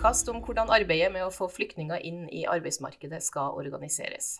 [0.00, 4.38] Podkast om hvordan arbeidet med å få flyktninger inn i arbeidsmarkedet skal organiseres.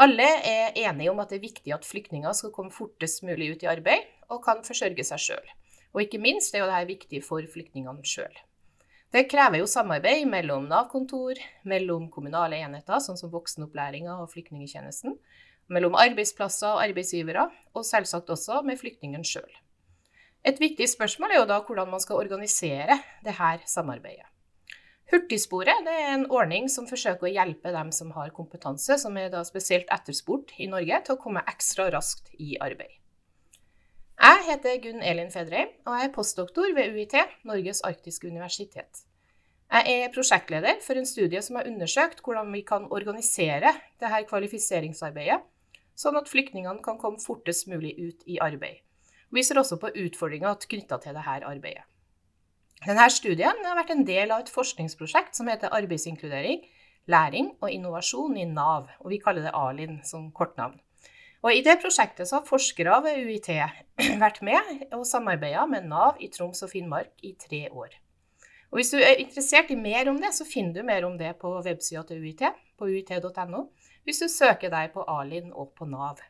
[0.00, 3.66] Alle er enige om at det er viktig at flyktninger skal komme fortest mulig ut
[3.66, 5.52] i arbeid og kan forsørge seg sjøl.
[5.92, 8.32] Og ikke minst er dette viktig for flyktningene sjøl.
[9.12, 15.20] Det krever jo samarbeid mellom Nav-kontor, mellom kommunale enheter, sånn som voksenopplæringa og flyktningtjenesten,
[15.68, 19.60] mellom arbeidsplasser og arbeidsgivere, og selvsagt også med flyktningen sjøl.
[20.40, 24.29] Et viktig spørsmål er jo da hvordan man skal organisere dette samarbeidet.
[25.10, 29.90] Hurtigsporet er en ordning som forsøker å hjelpe dem som har kompetanse, som er spesielt
[29.90, 32.94] etterspurt i Norge, til å komme ekstra raskt i arbeid.
[34.20, 37.16] Jeg heter Gunn Elin Fedreim, og jeg er postdoktor ved UiT,
[37.48, 39.02] Norges arktiske universitet.
[39.70, 45.40] Jeg er prosjektleder for en studie som har undersøkt hvordan vi kan organisere dette kvalifiseringsarbeidet,
[45.98, 48.78] sånn at flyktningene kan komme fortest mulig ut i arbeid.
[49.30, 51.86] Vi ser også på utfordringer knytta til dette arbeidet.
[52.80, 56.62] Denne studien har vært en del av et forskningsprosjekt som heter Arbeidsinkludering,
[57.12, 60.78] læring og innovasjon i Nav, og vi kaller det ALIN som kortnavn.
[61.44, 63.50] Og I det prosjektet har forskere ved UiT
[64.24, 67.92] vært med og samarbeida med Nav i Troms og Finnmark i tre år.
[68.72, 71.34] Og Hvis du er interessert i mer om det, så finner du mer om det
[71.40, 72.46] på websida til UiT,
[72.80, 73.66] på uit.no,
[74.08, 76.22] hvis du søker deg på ALIN og på Nav.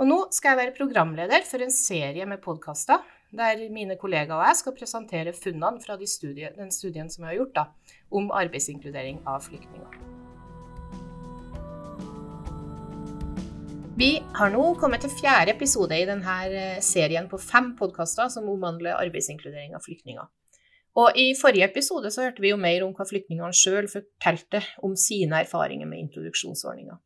[0.00, 4.46] Og nå skal jeg være programleder for en serie med podkaster der mine kollegaer og
[4.50, 7.64] jeg skal presentere funnene fra de studie, den studien som vi har gjort da,
[8.12, 10.00] om arbeidsinkludering av flyktninger.
[13.96, 18.48] Vi har nå kommet til fjerde episode i denne eh, serien på fem podkaster som
[18.48, 20.28] omhandler arbeidsinkludering av flyktninger.
[20.96, 24.96] Og I forrige episode så hørte vi jo mer om hva flyktningene sjøl fortalte om
[24.98, 26.98] sine erfaringer med introduksjonsordninga.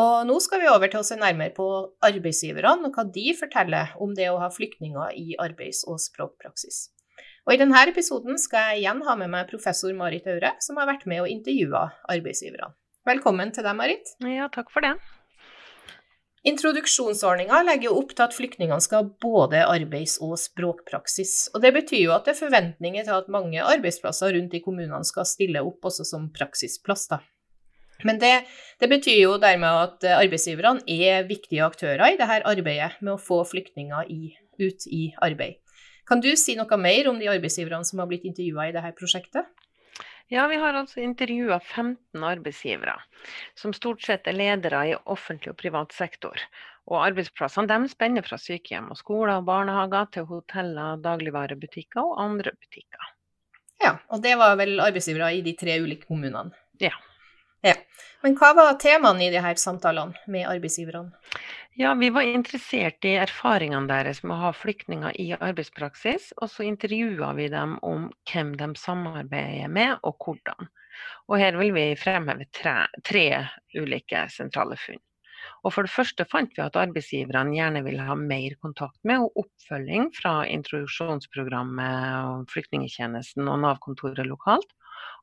[0.00, 1.68] Og nå skal vi over til å se nærmere på
[2.02, 6.88] arbeidsgiverne og hva de forteller om det å ha flyktninger i arbeids- og språkpraksis.
[7.46, 10.88] Og I denne episoden skal jeg igjen ha med meg professor Marit Aure, som har
[10.90, 12.72] vært med og intervjua arbeidsgiverne.
[13.06, 14.16] Velkommen til deg, Marit.
[14.24, 14.96] Ja, takk for det.
[16.48, 21.52] Introduksjonsordninga legger jo opp til at flyktningene skal ha både arbeids- og språkpraksis.
[21.54, 25.04] Og Det betyr jo at det er forventninger til at mange arbeidsplasser rundt i kommunene
[25.08, 27.06] skal stille opp også som praksisplass.
[27.12, 27.22] da.
[28.02, 28.32] Men det,
[28.80, 33.44] det, betyr jo dermed at arbeidsgiverne er viktige aktører i dette arbeidet med å få
[33.46, 35.60] flyktninger i, ut i arbeid.
[36.08, 39.48] Kan du si noe mer om de arbeidsgiverne som har blitt intervjua i dette prosjektet?
[40.32, 42.94] Ja, vi har altså intervjua 15 arbeidsgivere,
[43.60, 46.40] som stort sett er ledere i offentlig og privat sektor.
[46.88, 52.52] Og arbeidsplassene de spenner fra sykehjem og skoler og barnehager til hoteller, dagligvarebutikker og andre
[52.56, 53.12] butikker.
[53.84, 56.56] Ja, og det var vel arbeidsgivere i de tre ulike kommunene?
[56.80, 56.94] Ja.
[57.64, 57.74] Ja.
[58.24, 61.12] Men hva var temaene i de her samtalene med arbeidsgiverne?
[61.76, 66.30] Ja, Vi var interessert i erfaringene deres med å ha flyktninger i arbeidspraksis.
[66.38, 70.70] Og så intervjua vi dem om hvem de samarbeider med, og hvordan.
[71.28, 73.26] Og her vil vi fremheve tre, tre
[73.74, 75.02] ulike sentrale funn.
[75.64, 79.44] Og For det første fant vi at arbeidsgiverne gjerne vil ha mer kontakt med og
[79.44, 84.70] oppfølging fra introduksjonsprogrammet, flyktningtjenesten og Nav-kontoret lokalt.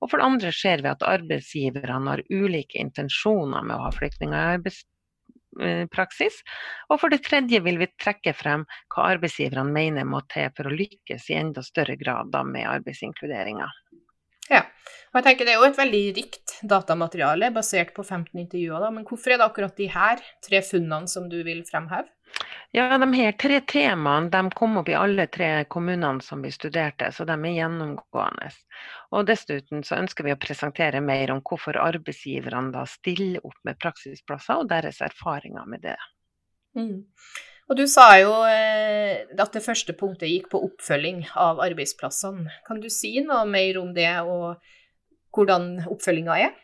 [0.01, 4.37] Og for det andre ser vi at arbeidsgiverne har ulike intensjoner med å ha flyktninger
[4.37, 6.41] i arbeidspraksis.
[6.89, 10.75] Og for det tredje vil vi trekke frem hva arbeidsgiverne mener må til for å
[10.75, 13.69] lykkes i enda større grad med arbeidsinkluderinga.
[14.51, 14.65] Ja,
[15.11, 18.81] og jeg tenker Det er jo et veldig rikt datamateriale basert på 15 intervjuer.
[18.83, 18.89] Da.
[18.91, 22.09] Men hvorfor er det akkurat de her tre funnene som du vil fremheve?
[22.71, 27.09] Ja, De her tre temaene de kom opp i alle tre kommunene som vi studerte,
[27.11, 28.47] så de er gjennomgående.
[29.11, 33.79] Og Dessuten så ønsker vi å presentere mer om hvorfor arbeidsgiverne da stiller opp med
[33.81, 35.97] praksisplasser, og deres erfaringer med det.
[36.79, 37.01] Mm.
[37.67, 42.55] Og Du sa jo eh, at det første punktet gikk på oppfølging av arbeidsplassene.
[42.67, 44.63] Kan du si noe mer om det, og
[45.35, 46.55] hvordan oppfølginga er?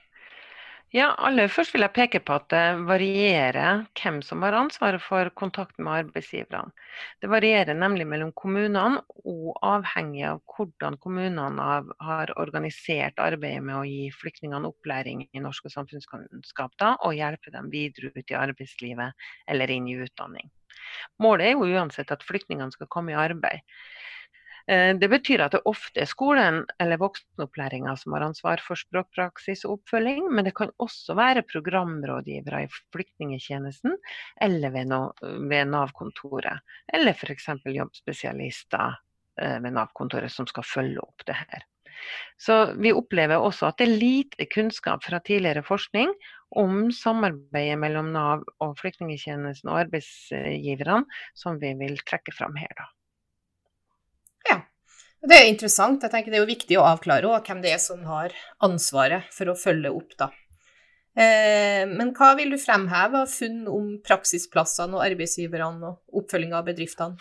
[0.96, 5.28] Ja, aller først vil jeg peke på at det varierer hvem som har ansvaret for
[5.36, 6.72] kontakt med arbeidsgiverne.
[7.20, 11.68] Det varierer nemlig mellom kommunene, og avhengig av hvordan kommunene
[12.08, 17.68] har organisert arbeidet med å gi flyktningene opplæring i norsk og samfunnskunnskap og hjelpe dem
[17.74, 20.48] videre ut i arbeidslivet eller inn i utdanning.
[21.20, 23.60] Målet er jo uansett at flyktningene skal komme i arbeid.
[24.68, 29.64] Eh, det betyr at det ofte er skolen eller voksenopplæringa som har ansvar for språkpraksis
[29.66, 33.96] og oppfølging, men det kan også være programrådgivere i flyktningtjenesten
[34.44, 34.92] eller ved,
[35.72, 36.66] Nav-kontoret.
[36.94, 37.48] Eller f.eks.
[37.64, 39.00] jobbspesialister
[39.40, 41.64] eh, ved Nav-kontoret som skal følge opp det her.
[42.38, 46.12] Så Vi opplever også at det er lite kunnskap fra tidligere forskning
[46.60, 52.76] om samarbeidet mellom Nav og flyktningtjenesten og arbeidsgiverne, som vi vil trekke fram her.
[52.78, 52.92] da.
[55.26, 56.04] Det er interessant.
[56.04, 59.50] Jeg tenker Det er jo viktig å avklare hvem det er som har ansvaret for
[59.50, 60.14] å følge opp.
[60.18, 60.30] da.
[61.18, 66.68] Eh, men hva vil du fremheve av funn om praksisplassene og arbeidsgiverne og oppfølging av
[66.68, 67.18] bedriftene?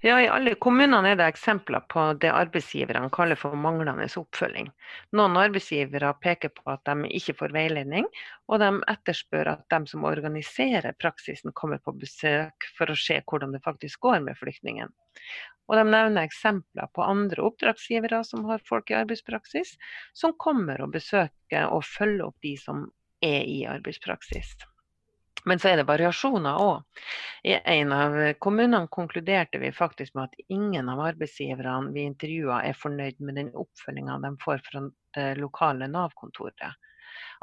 [0.00, 4.70] Ja, I alle kommunene er det eksempler på det arbeidsgiverne kaller for manglende oppfølging.
[5.18, 8.08] Noen arbeidsgivere peker på at de ikke får veiledning,
[8.48, 13.52] og de etterspør at de som organiserer praksisen kommer på besøk for å se hvordan
[13.52, 14.94] det faktisk går med flyktningen.
[15.68, 19.74] Og de nevner eksempler på andre oppdragsgivere som har folk i arbeidspraksis,
[20.16, 22.86] som kommer og besøker og følger opp de som
[23.24, 24.56] er i arbeidspraksis.
[25.46, 27.04] Men så er det variasjoner òg.
[27.46, 32.76] I en av kommunene konkluderte vi faktisk med at ingen av arbeidsgiverne vi intervjua er
[32.76, 34.84] fornøyd med den oppfølginga de får fra
[35.16, 36.76] det lokale Nav-kontoret.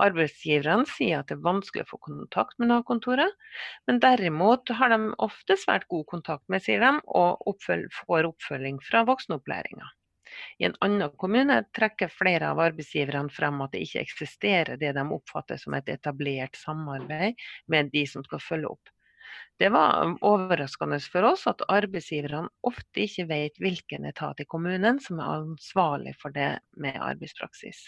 [0.04, 3.32] Arbeidsgiverne sier at det er vanskelig å få kontakt med Nav-kontoret,
[3.88, 8.82] men derimot har de ofte svært god kontakt med, sier de, og oppfølg, får oppfølging
[8.84, 9.88] fra voksenopplæringa.
[10.60, 15.06] I en annen kommune trekker flere av arbeidsgiverne frem at det ikke eksisterer det de
[15.18, 17.40] oppfatter som et etablert samarbeid
[17.72, 18.92] med de som skal følge opp.
[19.60, 25.22] Det var overraskende for oss at arbeidsgiverne ofte ikke vet hvilken etat i kommunen som
[25.24, 27.88] er ansvarlig for det med arbeidspraksis.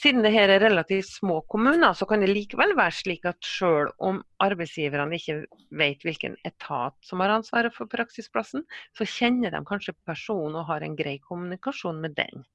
[0.00, 4.22] Siden dette er relativt små kommuner, så kan det likevel være slik at selv om
[4.40, 5.34] arbeidsgiverne ikke
[5.76, 8.64] vet hvilken etat som har ansvaret for praksisplassen,
[8.96, 12.46] så kjenner de kanskje personen og har en grei kommunikasjon med den.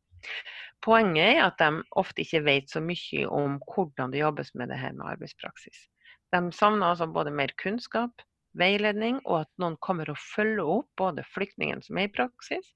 [0.81, 4.81] Poenget er at de ofte ikke vet så mye om hvordan det jobbes med det
[4.81, 5.85] her med arbeidspraksis.
[6.33, 8.25] De savner altså både mer kunnskap,
[8.57, 12.73] veiledning, og at noen kommer og følger opp både flyktningen som er i praksis,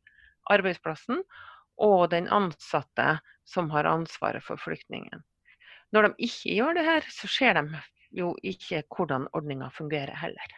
[0.53, 1.23] arbeidsplassen,
[1.79, 3.17] og den ansatte
[3.49, 5.23] som har ansvaret for flyktningen.
[5.95, 7.81] Når de ikke gjør det her, så ser de
[8.15, 10.57] jo ikke hvordan ordninga fungerer heller.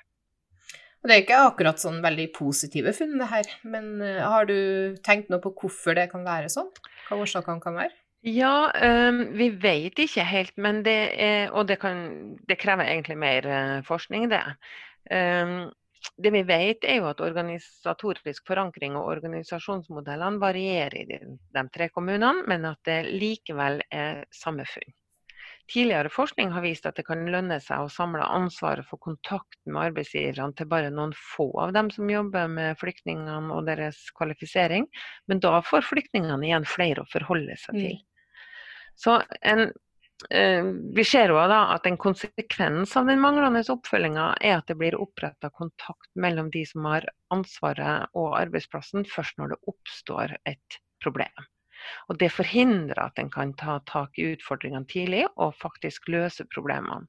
[1.02, 3.48] Det er ikke akkurat sånn veldig positive funn, det her.
[3.66, 6.70] Men eh, har du tenkt noe på hvorfor det kan være sånn?
[7.08, 7.96] Hva årsakene kan være?
[8.22, 8.70] Ja,
[9.10, 12.04] um, vi vet ikke helt, men det er, og det, kan,
[12.46, 14.44] det krever egentlig mer uh, forskning, det.
[16.18, 22.44] Det vi vet, er jo at organisatorisk forankring og organisasjonsmodellene varierer i de, tre kommunene,
[22.50, 24.92] men at det likevel er samme funn.
[25.72, 29.92] Tidligere forskning har vist at det kan lønne seg å samle ansvaret for kontakten med
[29.92, 34.90] arbeidsgiverne til bare noen få av dem som jobber med flyktningene og deres kvalifisering,
[35.32, 37.96] men da får flyktningene igjen flere å forholde seg til.
[38.02, 38.08] Mm.
[39.00, 39.16] Så
[39.48, 39.72] en
[40.30, 45.00] vi ser også da at en konsekvens av den manglende oppfølginga er at det blir
[45.00, 51.50] oppretta kontakt mellom de som har ansvaret og arbeidsplassen, først når det oppstår et problem.
[52.10, 57.08] Og Det forhindrer at en kan ta tak i utfordringene tidlig og faktisk løse problemene.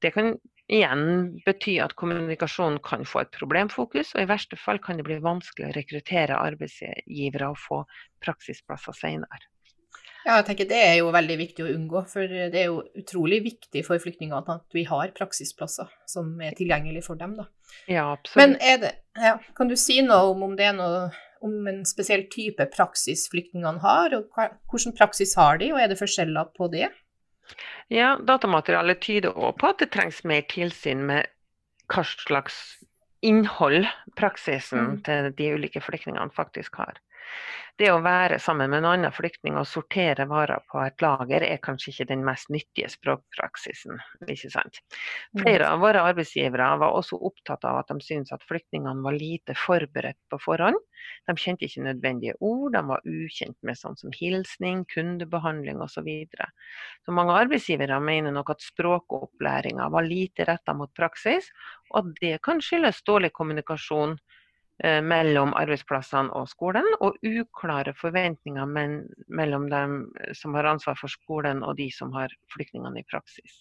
[0.00, 0.34] Det kan
[0.70, 5.18] igjen bety at kommunikasjonen kan få et problemfokus, og i verste fall kan det bli
[5.24, 7.82] vanskelig å rekruttere arbeidsgivere og få
[8.24, 9.53] praksisplasser senere.
[10.24, 13.42] Ja, jeg tenker Det er jo veldig viktig å unngå, for det er jo utrolig
[13.44, 17.36] viktig for flyktningene at vi har praksisplasser som er tilgjengelige for dem.
[17.36, 17.46] da.
[17.90, 18.40] Ja, absolutt.
[18.40, 21.10] Men det, ja, kan du si noe om, om det er noe
[21.44, 25.92] om en spesiell type praksis flyktningene har, og hva, hvordan praksis har de, og er
[25.92, 26.88] det forskjeller på det?
[27.92, 31.28] Ja, Datamaterialet tyder òg på at det trengs mer tilsyn med
[31.92, 32.78] hva slags
[33.24, 33.84] innhold
[34.16, 34.96] praksisen mm.
[35.04, 36.96] til de ulike flyktningene faktisk har
[37.80, 41.62] det å være sammen med en annen flyktning og sortere varer på et lager, er
[41.62, 43.98] kanskje ikke den mest nyttige språkpraksisen.
[44.30, 44.78] ikke sant?
[45.40, 49.56] Flere av våre arbeidsgivere var også opptatt av at de syntes at flyktningene var lite
[49.58, 50.78] forberedt på forhånd.
[51.26, 55.92] De kjente ikke nødvendige ord, de var ukjent med sånn som hilsning, kundebehandling osv.
[55.94, 56.48] Så, videre.
[57.06, 61.46] så mange arbeidsgivere mener nok at språkopplæringa var lite retta mot praksis,
[61.92, 64.16] og at det kan skyldes dårlig kommunikasjon
[64.82, 68.66] mellom arbeidsplassene og skolen, og uklare forventninger
[69.30, 69.94] mellom dem
[70.34, 73.60] som har ansvar for skolen og de som har flyktningene i praksis.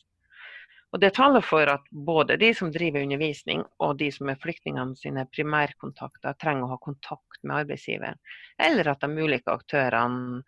[0.93, 4.93] Og Det taler for at både de som driver undervisning og de som er flyktningene
[4.97, 8.19] sine primærkontakter, trenger å ha kontakt med arbeidsgiveren,
[8.61, 10.43] eller at de ulike aktørene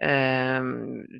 [0.00, 0.70] eh,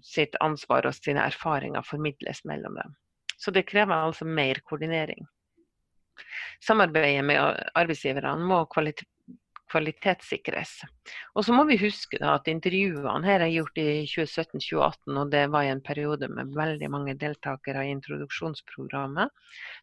[0.00, 2.96] sitt ansvar og sine erfaringer formidles mellom dem.
[3.36, 5.28] Så det krever altså mer koordinering.
[6.64, 7.40] Samarbeidet med
[7.74, 8.60] arbeidsgiverne må
[9.74, 10.72] kvalitetssikres.
[11.34, 15.66] Og så må vi huske at intervjuene her er gjort i 2017-2018, og det var
[15.66, 19.32] i en periode med veldig mange deltakere i introduksjonsprogrammet.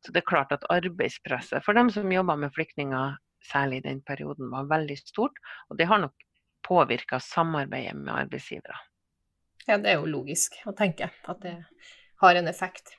[0.06, 3.18] Så det er klart at arbeidspresset for dem som jobber med flyktninger,
[3.52, 5.36] særlig i den perioden, var veldig stort.
[5.70, 6.16] Og det har nok
[6.64, 8.78] påvirka samarbeidet med arbeidsgivere.
[9.68, 11.58] Ja, det er jo logisk å tenke at det
[12.22, 12.96] har en effekt.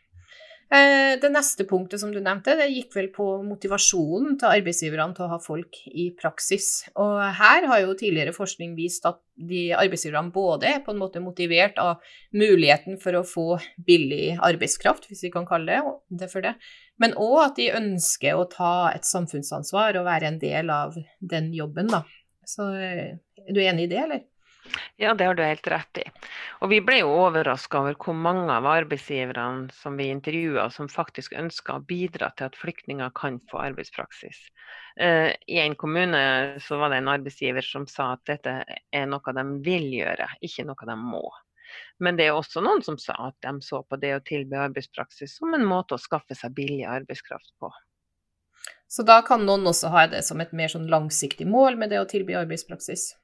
[0.72, 5.26] Eh, det neste punktet som du nevnte, det gikk vel på motivasjonen til arbeidsgiverne til
[5.26, 6.86] å ha folk i praksis.
[6.96, 11.20] Og her har jo tidligere forskning vist at de arbeidsgiverne både er på en måte
[11.20, 12.00] motivert av
[12.32, 13.46] muligheten for å få
[13.84, 16.54] billig arbeidskraft, hvis vi kan kalle det for det,
[17.02, 21.52] men òg at de ønsker å ta et samfunnsansvar og være en del av den
[21.52, 22.06] jobben, da.
[22.48, 24.24] Så eh, er du enig i det, eller?
[24.96, 26.04] Ja, det har du helt rett i.
[26.62, 31.34] Og vi ble jo overraska over hvor mange av arbeidsgiverne som vi intervjua, som faktisk
[31.38, 34.40] ønska å bidra til at flyktninger kan få arbeidspraksis.
[35.00, 36.22] Uh, I en kommune
[36.62, 40.66] så var det en arbeidsgiver som sa at dette er noe de vil gjøre, ikke
[40.68, 41.24] noe de må.
[42.04, 45.38] Men det er også noen som sa at de så på det å tilby arbeidspraksis
[45.38, 47.72] som en måte å skaffe seg billig arbeidskraft på.
[48.92, 52.02] Så da kan noen også ha det som et mer sånn langsiktig mål med det
[52.02, 53.14] å tilby arbeidspraksis?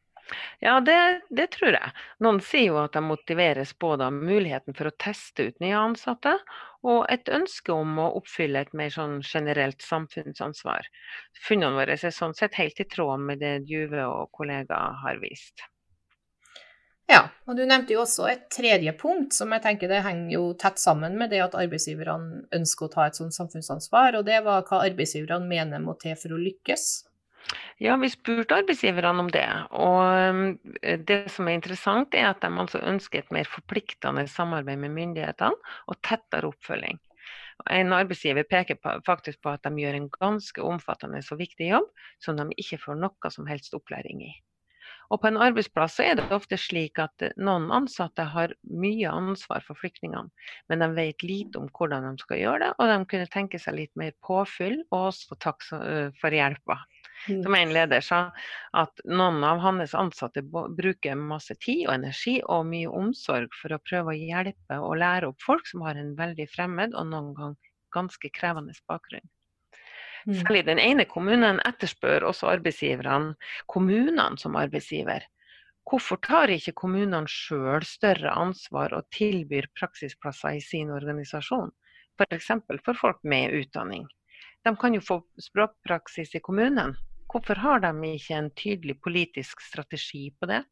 [0.61, 0.97] Ja, det,
[1.31, 1.93] det, tror jeg.
[2.25, 6.35] Noen sier jo at de motiveres både av muligheten for å teste ut nye ansatte,
[6.87, 10.87] og et ønske om å oppfylle et mer sånn generelt samfunnsansvar.
[11.47, 15.67] Funnene våre er sånn sett helt i tråd med det Juve og kollegaer har vist.
[17.09, 20.43] Ja, og du nevnte jo også et tredje punkt som jeg tenker det henger jo
[20.61, 24.67] tett sammen med det at arbeidsgiverne ønsker å ta et sånt samfunnsansvar, og det var
[24.69, 27.08] hva arbeidsgiverne mener må til for å lykkes.
[27.79, 29.47] Ja, vi spurte arbeidsgiverne om det.
[29.79, 30.01] Og
[30.83, 34.97] eh, det som er interessant, er at de altså ønsker et mer forpliktende samarbeid med
[34.97, 36.99] myndighetene og tettere oppfølging.
[37.75, 41.89] En arbeidsgiver peker faktisk på at de gjør en ganske omfattende og viktig jobb
[42.23, 44.35] som de ikke får noe som helst opplæring i.
[45.09, 49.65] Og på en arbeidsplass er det ofte slik at eh, noen ansatte har mye ansvar
[49.65, 50.29] for flyktningene,
[50.69, 53.79] men de vet lite om hvordan de skal gjøre det, og de kunne tenke seg
[53.79, 56.83] litt mer påfyll og også takk eh, for hjelpa.
[57.27, 57.43] Mm.
[57.43, 58.19] Som en leder sa,
[58.79, 63.81] at noen av hans ansatte bruker masse tid og energi og mye omsorg for å
[63.83, 67.57] prøve å hjelpe og lære opp folk som har en veldig fremmed og noen gang
[67.95, 69.27] ganske krevende bakgrunn.
[70.27, 70.35] Mm.
[70.43, 73.35] Særlig den ene kommunen etterspør også arbeidsgiverne
[73.71, 75.25] kommunene som arbeidsgiver.
[75.89, 81.73] Hvorfor tar ikke kommunene sjøl større ansvar og tilbyr praksisplasser i sin organisasjon?
[82.19, 82.51] F.eks.
[82.67, 84.05] For, for folk med utdanning.
[84.67, 86.97] De kan jo få språkpraksis i kommunen.
[87.29, 90.63] Hvorfor har de ikke en tydelig politisk strategi på det?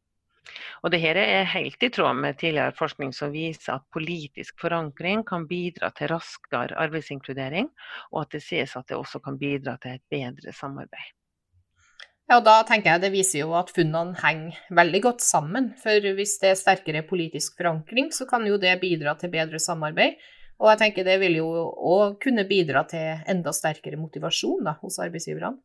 [0.87, 5.25] Og det her er helt i tråd med tidligere forskning som viser at politisk forankring
[5.27, 7.69] kan bidra til raskere arbeidsinkludering,
[8.13, 11.13] og at det sies at det også kan bidra til et bedre samarbeid.
[12.27, 15.69] Ja, og Da tenker jeg det viser jo at funnene henger veldig godt sammen.
[15.79, 20.19] For hvis det er sterkere politisk forankring, så kan jo det bidra til bedre samarbeid.
[20.59, 21.47] Og jeg tenker det vil jo
[21.93, 25.61] òg kunne bidra til enda sterkere motivasjon da, hos arbeidsgiverne.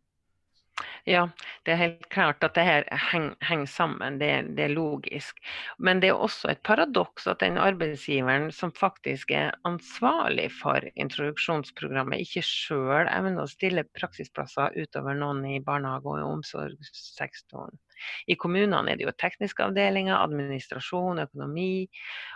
[1.10, 1.24] Ja,
[1.66, 5.40] det er helt klart at det her henger, henger sammen, det, det, er logisk.
[5.82, 12.22] Men det er også et paradoks at den arbeidsgiveren som faktisk er ansvarlig for introduksjonsprogrammet,
[12.22, 17.82] ikke sjøl evner å stille praksisplasser utover noen i barnehage- og omsorgssektoren.
[18.30, 21.90] I kommunene er det jo tekniske avdelinger, administrasjon, økonomi.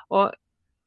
[0.10, 0.34] og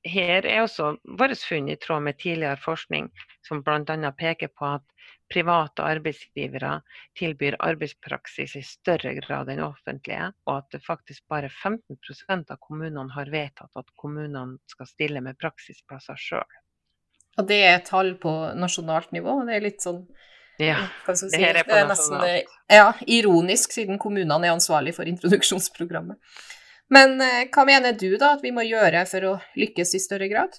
[0.07, 3.11] her er også vårt funn i tråd med tidligere forskning,
[3.47, 4.13] som bl.a.
[4.19, 4.85] peker på at
[5.33, 6.79] private arbeidsgivere
[7.19, 13.13] tilbyr arbeidspraksis i større grad enn offentlige, og at det faktisk bare 15% av kommunene
[13.15, 16.59] har vedtatt at kommunene skal stille med praksisplasser sjøl.
[17.39, 19.37] Og det er tall på nasjonalt nivå?
[19.47, 20.03] Det er litt sånn
[20.59, 22.25] ja, si, det her er på nasjonalt.
[22.25, 26.19] det er nesten, ja, ironisk, siden kommunene er ansvarlig for introduksjonsprogrammet.
[26.95, 30.31] Men eh, hva mener du da at vi må gjøre for å lykkes i større
[30.33, 30.57] grad?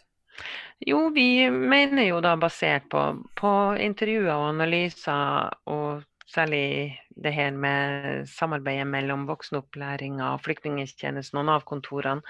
[0.87, 3.01] Jo, vi mener jo da basert på,
[3.35, 3.51] på
[3.83, 12.23] intervjuer og analyser, og særlig det her med samarbeidet mellom voksenopplæringa og flyktningtjenesten og Nav-kontorene,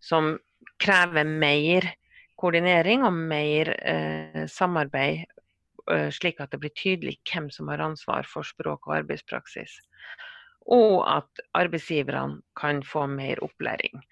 [0.00, 0.36] som
[0.80, 1.88] krever mer
[2.40, 5.26] koordinering og mer eh, samarbeid,
[5.92, 9.80] eh, slik at det blir tydelig hvem som har ansvar for språk og arbeidspraksis.
[10.70, 14.04] Og at arbeidsgiverne kan få mer opplæring.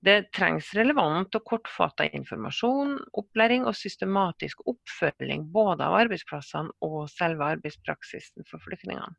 [0.00, 7.50] Det trengs relevant og kortfatta informasjon, opplæring og systematisk oppfølging både av arbeidsplassene og selve
[7.56, 9.12] arbeidspraksisen for flyktningene.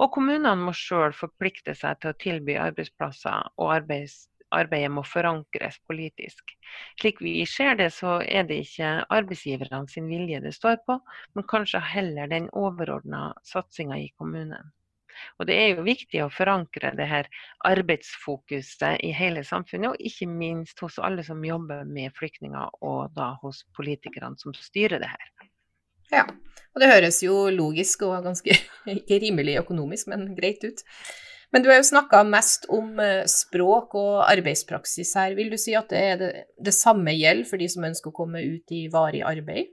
[0.00, 5.78] Og kommunene må sjøl forplikte seg til å tilby arbeidsplasser, og arbeids, arbeidet må forankres
[5.88, 6.52] politisk.
[7.00, 10.98] Slik vi ser det, så er det ikke arbeidsgiverne sin vilje det står på,
[11.36, 14.72] men kanskje heller den overordna satsinga i kommunen.
[15.38, 17.30] Og det er jo viktig å forankre det her
[17.68, 23.32] arbeidsfokuset i hele samfunnet, og ikke minst hos alle som jobber med flyktninger, og da
[23.42, 25.32] hos politikerne som styrer det her.
[26.10, 26.26] Ja,
[26.74, 28.54] og det høres jo logisk og ganske
[28.98, 30.84] ikke rimelig økonomisk, men greit ut.
[31.50, 35.34] Men du har jo snakka mest om eh, språk og arbeidspraksis her.
[35.38, 36.30] Vil du si at det, det,
[36.62, 39.72] det samme gjelder for de som ønsker å komme ut i varig arbeid?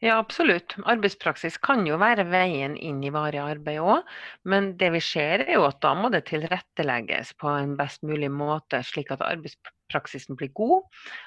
[0.00, 0.74] Ja, absolutt.
[0.88, 4.12] Arbeidspraksis kan jo være veien inn i varig arbeid òg.
[4.48, 8.30] Men det vi ser er jo at da må det tilrettelegges på en best mulig
[8.32, 10.86] måte, slik at arbeidspraksisen blir god,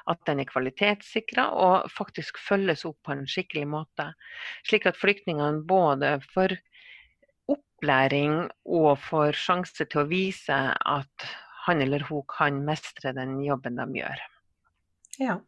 [0.09, 4.11] at den er kvalitetssikra og faktisk følges opp på en skikkelig måte.
[4.67, 6.57] Slik at flyktningene både får
[7.49, 11.29] opplæring og får sjanse til å vise at
[11.65, 14.25] han eller hun kan mestre den jobben de gjør.
[15.19, 15.39] Ja,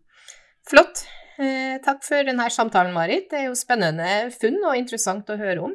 [0.68, 1.06] flott.
[1.42, 3.30] Eh, takk for denne samtalen, Marit.
[3.32, 5.74] Det er jo spennende funn og interessant å høre om.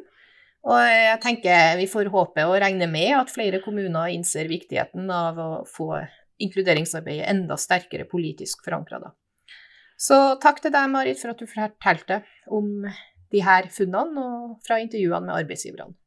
[0.67, 5.39] Og jeg tenker vi får håpe og regne med at flere kommuner innser viktigheten av
[5.39, 5.91] å få
[6.43, 9.13] inkluderingsarbeidet enda sterkere politisk forankra.
[9.97, 12.21] Så takk til deg, Marit, for at du fortalte
[12.53, 12.85] om
[13.33, 15.97] de her funnene og fra intervjuene med arbeidsgiverne.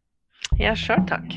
[0.60, 1.34] Ja, sjøl takk.